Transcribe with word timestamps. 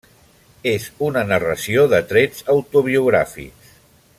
És 0.69 0.87
una 1.09 1.23
narració 1.33 1.83
de 1.91 1.99
trets 2.13 2.41
autobiogràfics. 2.55 3.71